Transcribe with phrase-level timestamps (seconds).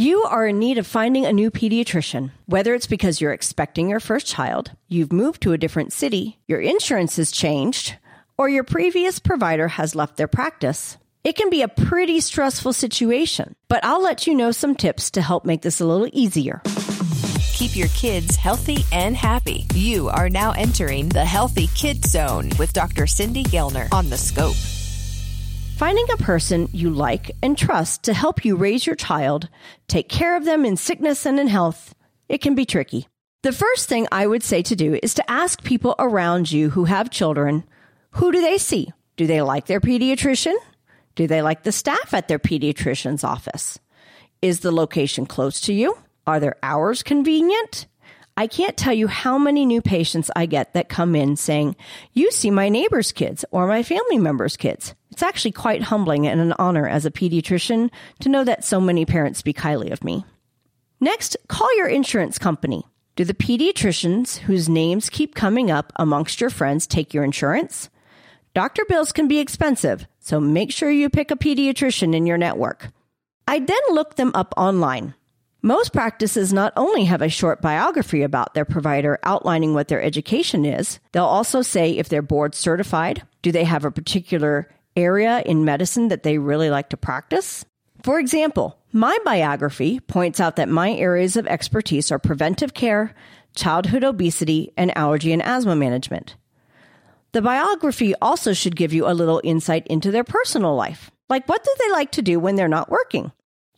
[0.00, 2.30] You are in need of finding a new pediatrician.
[2.46, 6.58] Whether it's because you're expecting your first child, you've moved to a different city, your
[6.58, 7.96] insurance has changed,
[8.38, 10.96] or your previous provider has left their practice.
[11.22, 15.20] It can be a pretty stressful situation, but I'll let you know some tips to
[15.20, 16.62] help make this a little easier.
[17.52, 19.66] Keep your kids healthy and happy.
[19.74, 23.06] You are now entering the Healthy Kid Zone with Dr.
[23.06, 24.79] Cindy Gellner on the Scope.
[25.80, 29.48] Finding a person you like and trust to help you raise your child,
[29.88, 31.94] take care of them in sickness and in health,
[32.28, 33.08] it can be tricky.
[33.44, 36.84] The first thing I would say to do is to ask people around you who
[36.84, 37.64] have children,
[38.10, 38.92] who do they see?
[39.16, 40.54] Do they like their pediatrician?
[41.14, 43.78] Do they like the staff at their pediatrician's office?
[44.42, 45.96] Is the location close to you?
[46.26, 47.86] Are their hours convenient?
[48.36, 51.76] I can't tell you how many new patients I get that come in saying,
[52.12, 54.94] You see my neighbor's kids or my family member's kids.
[55.10, 59.04] It's actually quite humbling and an honor as a pediatrician to know that so many
[59.04, 60.24] parents speak highly of me.
[61.00, 62.84] Next, call your insurance company.
[63.16, 67.90] Do the pediatricians whose names keep coming up amongst your friends take your insurance?
[68.54, 72.90] Doctor bills can be expensive, so make sure you pick a pediatrician in your network.
[73.46, 75.14] I then look them up online.
[75.62, 80.64] Most practices not only have a short biography about their provider outlining what their education
[80.64, 85.66] is, they'll also say if they're board certified, do they have a particular area in
[85.66, 87.66] medicine that they really like to practice?
[88.02, 93.14] For example, my biography points out that my areas of expertise are preventive care,
[93.54, 96.36] childhood obesity, and allergy and asthma management.
[97.32, 101.10] The biography also should give you a little insight into their personal life.
[101.28, 103.30] Like, what do they like to do when they're not working?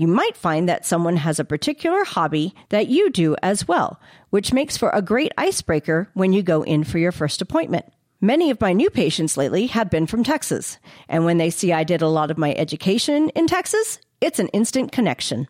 [0.00, 4.50] You might find that someone has a particular hobby that you do as well, which
[4.50, 7.84] makes for a great icebreaker when you go in for your first appointment.
[8.18, 11.84] Many of my new patients lately have been from Texas, and when they see I
[11.84, 15.46] did a lot of my education in Texas, it's an instant connection.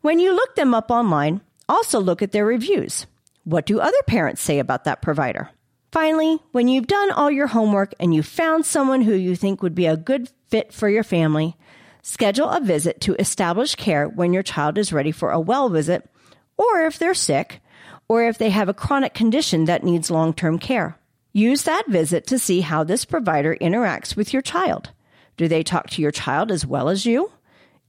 [0.00, 3.04] When you look them up online, also look at their reviews.
[3.44, 5.50] What do other parents say about that provider?
[5.92, 9.74] Finally, when you've done all your homework and you've found someone who you think would
[9.74, 11.54] be a good fit for your family,
[12.02, 16.08] Schedule a visit to establish care when your child is ready for a well visit,
[16.56, 17.60] or if they're sick,
[18.08, 20.98] or if they have a chronic condition that needs long term care.
[21.32, 24.90] Use that visit to see how this provider interacts with your child.
[25.36, 27.30] Do they talk to your child as well as you?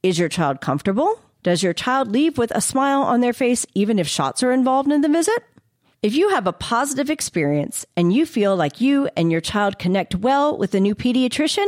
[0.04, 1.20] Is your child comfortable?
[1.44, 4.92] Does your child leave with a smile on their face even if shots are involved
[4.92, 5.44] in the visit?
[6.04, 10.16] If you have a positive experience and you feel like you and your child connect
[10.16, 11.68] well with a new pediatrician,